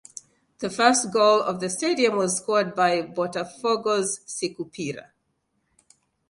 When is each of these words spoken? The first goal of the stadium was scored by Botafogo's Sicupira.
The 0.57 0.71
first 0.71 1.13
goal 1.13 1.41
of 1.43 1.59
the 1.59 1.69
stadium 1.69 2.15
was 2.17 2.37
scored 2.37 2.73
by 2.73 3.03
Botafogo's 3.03 4.21
Sicupira. 4.25 5.11